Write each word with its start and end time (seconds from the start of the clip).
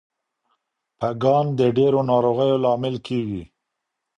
پګان 0.99 1.45
د 1.59 1.61
ډیرو 1.77 2.01
ناروغیو 2.11 2.61
لامل 2.63 2.95
کیږي. 3.07 3.43